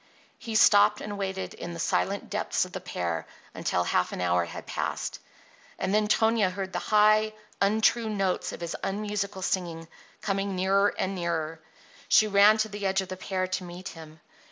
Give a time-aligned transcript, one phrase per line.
[0.39, 4.45] He stopped and waited in the silent depths of the pear until half an hour
[4.45, 5.19] had passed.
[5.77, 9.87] And then Tonia heard the high, untrue notes of his unmusical singing
[10.19, 13.89] coming nearer and nearer; and she ran to the edge of the pear to meet
[13.89, 14.19] him.